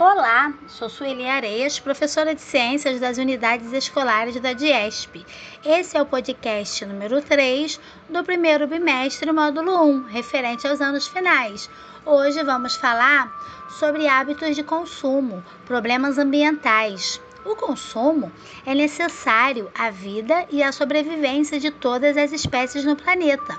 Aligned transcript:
Olá, 0.00 0.54
sou 0.68 0.88
Sueli 0.88 1.26
Areias, 1.26 1.80
professora 1.80 2.32
de 2.32 2.40
Ciências 2.40 3.00
das 3.00 3.18
Unidades 3.18 3.72
Escolares 3.72 4.40
da 4.40 4.52
DIESP. 4.52 5.26
Esse 5.64 5.96
é 5.96 6.00
o 6.00 6.06
podcast 6.06 6.86
número 6.86 7.20
3 7.20 7.80
do 8.08 8.22
primeiro 8.22 8.68
bimestre, 8.68 9.32
módulo 9.32 9.82
1, 9.82 10.02
referente 10.04 10.68
aos 10.68 10.80
anos 10.80 11.08
finais. 11.08 11.68
Hoje 12.06 12.44
vamos 12.44 12.76
falar 12.76 13.28
sobre 13.70 14.06
hábitos 14.06 14.54
de 14.54 14.62
consumo, 14.62 15.44
problemas 15.66 16.16
ambientais. 16.16 17.20
O 17.44 17.56
consumo 17.56 18.30
é 18.64 18.76
necessário 18.76 19.68
à 19.76 19.90
vida 19.90 20.46
e 20.48 20.62
à 20.62 20.70
sobrevivência 20.70 21.58
de 21.58 21.72
todas 21.72 22.16
as 22.16 22.30
espécies 22.30 22.84
no 22.84 22.94
planeta 22.94 23.58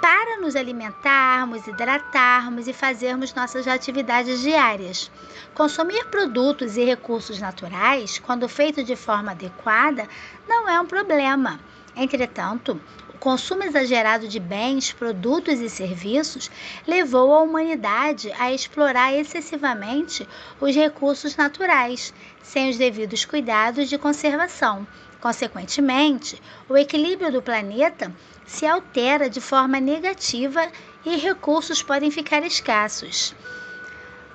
para 0.00 0.40
nos 0.40 0.56
alimentarmos, 0.56 1.66
hidratarmos 1.66 2.66
e 2.66 2.72
fazermos 2.72 3.34
nossas 3.34 3.68
atividades 3.68 4.40
diárias. 4.40 5.10
Consumir 5.54 6.06
produtos 6.06 6.76
e 6.76 6.84
recursos 6.84 7.38
naturais, 7.38 8.18
quando 8.18 8.48
feito 8.48 8.82
de 8.82 8.96
forma 8.96 9.32
adequada, 9.32 10.08
não 10.48 10.68
é 10.68 10.80
um 10.80 10.86
problema. 10.86 11.60
Entretanto, 11.94 12.80
o 13.12 13.18
consumo 13.18 13.62
exagerado 13.62 14.26
de 14.26 14.40
bens, 14.40 14.92
produtos 14.92 15.60
e 15.60 15.68
serviços 15.68 16.50
levou 16.86 17.34
a 17.34 17.42
humanidade 17.42 18.32
a 18.38 18.50
explorar 18.50 19.12
excessivamente 19.12 20.26
os 20.58 20.74
recursos 20.74 21.36
naturais, 21.36 22.14
sem 22.42 22.70
os 22.70 22.78
devidos 22.78 23.26
cuidados 23.26 23.88
de 23.88 23.98
conservação. 23.98 24.86
Consequentemente, 25.20 26.40
o 26.68 26.76
equilíbrio 26.76 27.30
do 27.30 27.42
planeta 27.42 28.10
se 28.46 28.66
altera 28.66 29.28
de 29.28 29.40
forma 29.40 29.78
negativa 29.78 30.66
e 31.04 31.16
recursos 31.16 31.82
podem 31.82 32.10
ficar 32.10 32.42
escassos. 32.42 33.34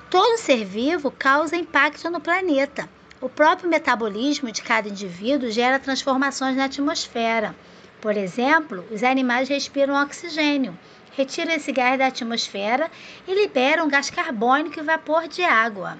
Todo 0.09 0.37
ser 0.37 0.63
vivo 0.63 1.09
causa 1.09 1.55
impacto 1.55 2.09
no 2.09 2.21
planeta. 2.21 2.87
O 3.19 3.27
próprio 3.27 3.69
metabolismo 3.69 4.51
de 4.51 4.61
cada 4.61 4.87
indivíduo 4.87 5.49
gera 5.49 5.79
transformações 5.79 6.55
na 6.55 6.65
atmosfera. 6.65 7.55
Por 7.99 8.15
exemplo, 8.15 8.85
os 8.91 9.03
animais 9.03 9.49
respiram 9.49 9.99
oxigênio, 9.99 10.77
retiram 11.17 11.53
esse 11.53 11.71
gás 11.71 11.97
da 11.97 12.07
atmosfera 12.07 12.91
e 13.27 13.33
liberam 13.33 13.87
gás 13.87 14.11
carbônico 14.11 14.79
e 14.79 14.83
vapor 14.83 15.27
de 15.27 15.43
água. 15.43 15.99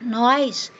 Nós 0.00 0.72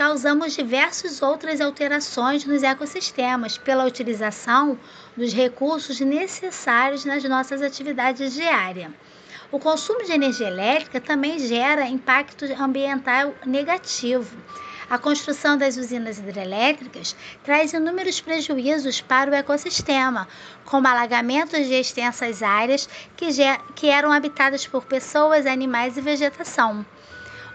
causamos 0.00 0.54
diversas 0.54 1.20
outras 1.20 1.60
alterações 1.60 2.46
nos 2.46 2.62
ecossistemas 2.62 3.58
pela 3.58 3.84
utilização 3.84 4.78
dos 5.14 5.30
recursos 5.34 6.00
necessários 6.00 7.04
nas 7.04 7.22
nossas 7.24 7.60
atividades 7.60 8.32
diárias. 8.32 8.90
O 9.52 9.58
consumo 9.58 10.02
de 10.02 10.12
energia 10.12 10.48
elétrica 10.48 11.02
também 11.02 11.38
gera 11.38 11.86
impacto 11.86 12.46
ambiental 12.58 13.34
negativo. 13.44 14.34
A 14.88 14.96
construção 14.96 15.58
das 15.58 15.76
usinas 15.76 16.18
hidrelétricas 16.18 17.14
traz 17.44 17.74
inúmeros 17.74 18.22
prejuízos 18.22 19.02
para 19.02 19.30
o 19.30 19.34
ecossistema, 19.34 20.26
como 20.64 20.88
alagamentos 20.88 21.66
de 21.66 21.74
extensas 21.74 22.42
áreas 22.42 22.88
que, 23.14 23.26
que 23.74 23.90
eram 23.90 24.10
habitadas 24.10 24.66
por 24.66 24.86
pessoas, 24.86 25.44
animais 25.44 25.98
e 25.98 26.00
vegetação. 26.00 26.86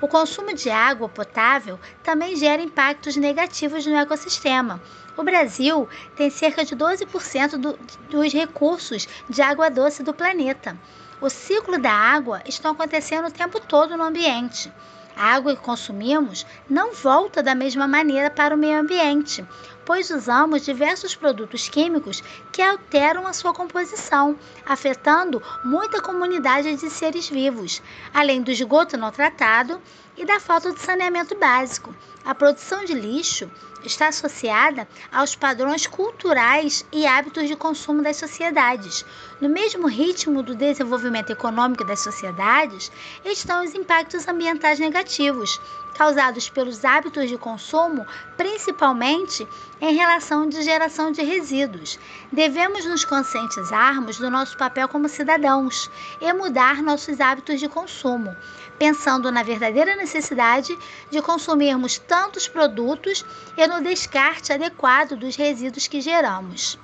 O 0.02 0.08
consumo 0.08 0.54
de 0.54 0.70
água 0.70 1.08
potável 1.08 1.80
também 2.04 2.36
gera 2.36 2.62
impactos 2.62 3.16
negativos 3.16 3.86
no 3.86 3.96
ecossistema. 3.96 4.82
O 5.16 5.24
Brasil 5.24 5.88
tem 6.16 6.30
cerca 6.30 6.66
de 6.66 6.76
12% 6.76 7.58
do, 7.58 7.80
dos 8.10 8.34
recursos 8.34 9.08
de 9.30 9.42
água 9.42 9.70
doce 9.70 10.04
do 10.04 10.14
planeta. 10.14 10.78
O 11.22 11.30
ciclo 11.30 11.80
da 11.80 11.94
água 11.94 12.42
está 12.46 12.72
acontecendo 12.72 13.28
o 13.28 13.32
tempo 13.32 13.60
todo 13.60 13.96
no 13.96 14.04
ambiente. 14.04 14.72
A 15.16 15.34
água 15.34 15.56
que 15.56 15.62
consumimos 15.62 16.46
não 16.70 16.94
volta 16.94 17.42
da 17.42 17.56
mesma 17.56 17.88
maneira 17.88 18.30
para 18.30 18.54
o 18.54 18.58
meio 18.58 18.78
ambiente, 18.78 19.46
pois 19.86 20.10
usamos 20.10 20.66
diversos 20.66 21.16
produtos 21.16 21.70
químicos 21.70 22.24
que 22.52 22.62
alteram 22.62 23.28
a 23.28 23.34
sua 23.34 23.54
composição, 23.54 24.38
afetando 24.66 25.42
muita 25.64 26.02
comunidade 26.02 26.76
de 26.76 26.90
seres 26.90 27.30
vivos, 27.30 27.82
além 28.14 28.42
do 28.42 28.52
esgoto 28.52 28.98
não 28.98 29.12
tratado 29.12 29.80
e 30.18 30.26
da 30.26 30.40
falta 30.40 30.72
de 30.74 30.80
saneamento 30.80 31.38
básico. 31.38 31.96
A 32.24 32.34
produção 32.34 32.84
de 32.84 32.94
lixo 32.94 33.50
está 33.84 34.08
associada 34.08 34.88
aos 35.12 35.36
padrões 35.36 35.86
culturais 35.86 36.86
e 36.92 37.06
hábitos 37.06 37.48
de 37.48 37.56
consumo 37.56 38.02
das 38.02 38.18
sociedades. 38.18 39.06
No 39.40 39.48
mesmo 39.48 39.88
ritmo 39.88 40.42
do 40.42 40.56
desenvolvimento 40.56 41.32
econômico 41.32 41.86
das 41.86 42.00
sociedades 42.00 42.92
estão 43.24 43.64
os 43.64 43.76
impactos 43.76 44.28
ambientais 44.28 44.80
negativos, 44.80 45.60
causados 45.96 46.50
pelos 46.50 46.84
hábitos 46.84 47.30
de 47.30 47.38
consumo, 47.38 48.06
principalmente 48.36 49.48
em 49.82 49.94
relação 49.96 50.48
de 50.48 50.62
geração 50.62 51.12
de 51.12 51.22
resíduos. 51.22 52.00
Devemos 52.32 52.86
nos 52.86 53.04
conscientizarmos 53.04 54.18
do 54.18 54.30
nosso 54.30 54.58
papel 54.58 54.88
como 54.88 55.10
cidadãos 55.10 55.90
e 56.22 56.32
mudar 56.34 56.82
nossos 56.82 57.20
hábitos 57.20 57.60
de 57.60 57.68
consumo, 57.68 58.36
pensando 58.80 59.32
na 59.32 59.44
verdadeira 59.44 59.96
necessidade 59.96 60.78
de 61.12 61.22
consumirmos 61.22 61.98
tantos 61.98 62.48
produtos 62.48 63.26
e 63.58 63.68
no 63.68 63.82
descarte 63.82 64.54
adequado 64.54 65.16
dos 65.16 65.36
resíduos 65.36 65.88
que 65.88 66.02
geramos. 66.02 66.80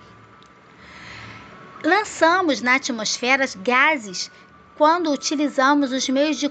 Lançamos 1.84 2.62
na 2.62 2.76
atmosfera 2.76 3.46
gases 3.58 4.30
quando 4.78 5.12
utilizamos 5.12 5.92
os 5.92 6.08
meios 6.10 6.38
de, 6.38 6.50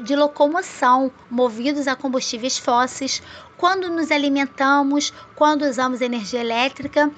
de, 0.00 0.16
locomoção 0.16 1.12
movidos 1.30 1.86
a 1.86 1.96
combustíveis 1.96 2.58
fósseis, 2.58 3.22
quando 3.56 3.88
nos 3.88 4.10
alimentamos, 4.10 5.12
quando 5.34 5.62
usamos 5.62 6.00
energia 6.00 6.40
elétrica, 6.40 7.10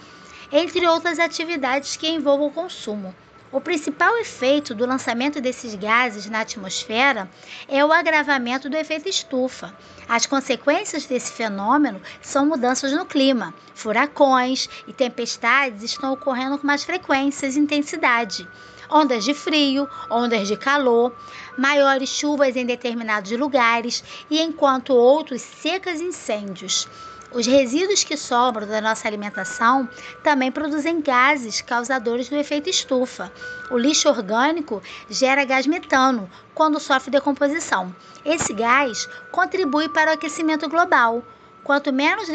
entre 0.50 0.86
outras 0.86 1.18
atividades 1.18 1.96
que 1.96 2.08
envolvam 2.08 2.48
o 2.48 2.52
consumo. 2.52 3.14
O 3.50 3.60
principal 3.60 4.16
efeito 4.18 4.74
do 4.74 4.84
lançamento 4.84 5.40
desses 5.40 5.76
gases 5.76 6.28
na 6.28 6.40
atmosfera 6.40 7.30
é 7.68 7.84
o 7.84 7.92
agravamento 7.92 8.68
do 8.68 8.76
efeito 8.76 9.08
estufa. 9.08 9.72
As 10.08 10.26
consequências 10.26 11.06
desse 11.06 11.32
fenômeno 11.32 12.02
são 12.20 12.44
mudanças 12.44 12.92
no 12.92 13.06
clima. 13.06 13.54
Furacões 13.72 14.68
e 14.88 14.92
tempestades 14.92 15.84
estão 15.84 16.12
ocorrendo 16.12 16.58
com 16.58 16.66
mais 16.66 16.82
frequência 16.82 17.46
e 17.46 17.58
intensidade 17.58 18.48
ondas 18.90 19.24
de 19.24 19.34
frio, 19.34 19.88
ondas 20.10 20.48
de 20.48 20.56
calor, 20.56 21.12
maiores 21.56 22.08
chuvas 22.08 22.56
em 22.56 22.66
determinados 22.66 23.30
lugares 23.32 24.02
e 24.30 24.40
enquanto 24.40 24.94
outros 24.94 25.42
secas 25.42 26.00
incêndios. 26.00 26.88
Os 27.34 27.46
resíduos 27.48 28.04
que 28.04 28.16
sobram 28.16 28.64
da 28.64 28.80
nossa 28.80 29.08
alimentação 29.08 29.88
também 30.22 30.52
produzem 30.52 31.00
gases 31.00 31.60
causadores 31.60 32.28
do 32.28 32.36
efeito 32.36 32.70
estufa. 32.70 33.32
O 33.72 33.76
lixo 33.76 34.08
orgânico 34.08 34.80
gera 35.10 35.44
gás 35.44 35.66
metano 35.66 36.30
quando 36.54 36.78
sofre 36.78 37.10
decomposição. 37.10 37.92
Esse 38.24 38.52
gás 38.52 39.08
contribui 39.32 39.88
para 39.88 40.12
o 40.12 40.14
aquecimento 40.14 40.68
global. 40.68 41.24
Quanto 41.64 41.92
menos 41.92 42.28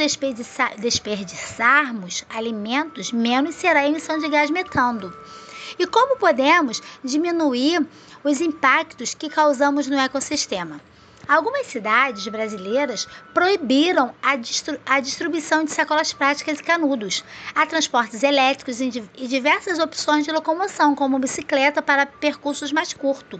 desperdiçarmos 0.78 2.26
alimentos, 2.30 3.14
menos 3.14 3.56
será 3.56 3.80
a 3.80 3.88
emissão 3.88 4.18
de 4.18 4.28
gás 4.28 4.50
metano. 4.50 5.14
E 5.78 5.86
como 5.86 6.18
podemos 6.18 6.82
diminuir 7.04 7.86
os 8.24 8.42
impactos 8.42 9.14
que 9.14 9.30
causamos 9.30 9.88
no 9.88 10.00
ecossistema? 10.00 10.80
Algumas 11.30 11.68
cidades 11.68 12.28
brasileiras 12.28 13.08
proibiram 13.36 14.16
a, 14.20 14.36
distru 14.36 14.80
a, 14.84 15.00
distribuição 15.00 15.64
de 15.64 15.72
sacolas 15.72 16.12
práticas 16.12 16.60
e 16.60 16.64
canudos. 16.64 17.24
Há 17.54 17.68
transportes 17.68 18.24
elétricos 18.24 18.82
e 18.82 18.90
diversas 19.28 19.78
opções 19.78 20.26
de 20.26 20.32
locomoção, 20.32 20.96
como 20.96 21.20
bicicleta 21.20 21.84
para 21.84 22.08
percursos 22.08 22.72
mais 22.72 22.94
curtos. 22.94 23.40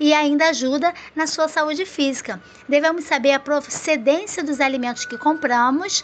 E 0.00 0.14
ainda 0.14 0.48
ajuda 0.48 0.94
na 1.14 1.26
sua 1.26 1.48
saúde 1.48 1.84
física. 1.84 2.42
Devemos 2.66 3.04
saber 3.04 3.32
a 3.32 3.38
procedência 3.38 4.42
dos 4.42 4.58
alimentos 4.58 5.04
que 5.04 5.18
compramos 5.18 6.02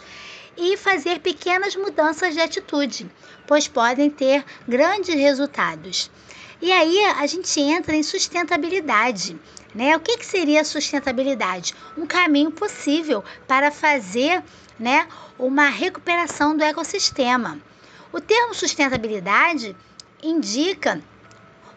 e 0.57 0.77
fazer 0.77 1.19
pequenas 1.19 1.75
mudanças 1.75 2.33
de 2.33 2.41
atitude, 2.41 3.09
pois 3.47 3.67
podem 3.67 4.09
ter 4.09 4.43
grandes 4.67 5.13
resultados. 5.13 6.09
E 6.61 6.71
aí 6.71 7.03
a 7.05 7.25
gente 7.27 7.59
entra 7.59 7.95
em 7.95 8.03
sustentabilidade. 8.03 9.39
Né? 9.73 9.95
O 9.95 9.99
que, 9.99 10.17
que 10.17 10.25
seria 10.25 10.63
sustentabilidade? 10.63 11.75
Um 11.97 12.05
caminho 12.05 12.49
possível 12.51 13.23
para 13.45 13.71
fazer 13.71 14.41
né, 14.79 15.07
uma 15.37 15.67
recuperação 15.67 16.55
do 16.55 16.63
ecossistema. 16.63 17.59
O 18.11 18.21
termo 18.21 18.53
sustentabilidade 18.53 19.75
indica 20.23 21.01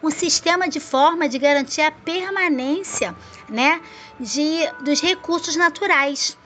um 0.01 0.11
sistema 0.11 0.69
de 0.69 0.79
forma 0.79 1.29
de 1.29 1.39
garantir 1.39 1.81
a 1.81 1.91
permanência 1.91 3.17
né, 3.49 3.81
de, 4.21 4.61
dos 4.81 5.01
recursos 5.01 5.57
naturais 5.57 6.39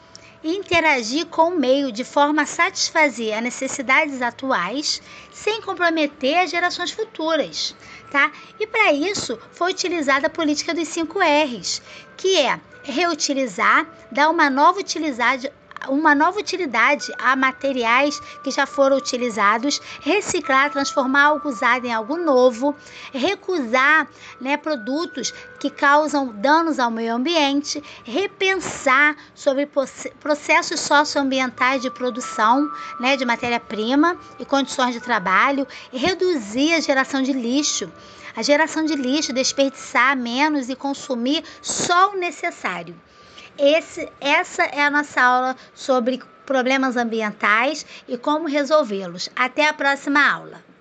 interagir 0.44 1.26
com 1.26 1.48
o 1.48 1.58
meio 1.58 1.92
de 1.92 2.04
forma 2.04 2.42
a 2.42 2.46
satisfazer 2.46 3.34
as 3.36 3.42
necessidades 3.42 4.20
atuais, 4.20 5.00
sem 5.30 5.60
comprometer 5.62 6.38
as 6.38 6.50
gerações 6.50 6.90
futuras, 6.90 7.74
tá? 8.10 8.32
E 8.58 8.66
para 8.66 8.92
isso 8.92 9.38
foi 9.52 9.70
utilizada 9.70 10.26
a 10.26 10.30
política 10.30 10.74
dos 10.74 10.88
5 10.88 11.18
R's, 11.20 11.82
que 12.16 12.38
é 12.38 12.60
reutilizar, 12.82 13.86
dar 14.10 14.28
uma 14.28 14.50
nova 14.50 14.80
utilidade 14.80 15.50
uma 15.88 16.14
nova 16.14 16.38
utilidade 16.38 17.12
a 17.18 17.34
materiais 17.34 18.20
que 18.42 18.50
já 18.50 18.66
foram 18.66 18.96
utilizados, 18.96 19.80
reciclar, 20.00 20.70
transformar 20.70 21.24
algo 21.24 21.48
usado 21.48 21.86
em 21.86 21.92
algo 21.92 22.16
novo, 22.16 22.74
recusar 23.12 24.08
né, 24.40 24.56
produtos 24.56 25.32
que 25.58 25.70
causam 25.70 26.28
danos 26.28 26.78
ao 26.78 26.90
meio 26.90 27.14
ambiente, 27.14 27.82
repensar 28.04 29.16
sobre 29.34 29.68
processos 30.20 30.80
socioambientais 30.80 31.82
de 31.82 31.90
produção 31.90 32.70
né, 32.98 33.16
de 33.16 33.24
matéria-prima 33.24 34.16
e 34.38 34.44
condições 34.44 34.94
de 34.94 35.00
trabalho, 35.00 35.66
reduzir 35.92 36.74
a 36.74 36.80
geração 36.80 37.22
de 37.22 37.32
lixo. 37.32 37.90
A 38.34 38.42
geração 38.42 38.84
de 38.84 38.94
lixo, 38.94 39.32
desperdiçar 39.32 40.16
menos 40.16 40.70
e 40.70 40.74
consumir 40.74 41.44
só 41.60 42.12
o 42.12 42.16
necessário. 42.16 42.96
Esse, 43.58 44.10
essa 44.20 44.62
é 44.64 44.82
a 44.82 44.90
nossa 44.90 45.20
aula 45.20 45.56
sobre 45.74 46.22
problemas 46.46 46.96
ambientais 46.96 47.84
e 48.08 48.16
como 48.16 48.48
resolvê-los. 48.48 49.28
Até 49.36 49.68
a 49.68 49.74
próxima 49.74 50.20
aula! 50.26 50.71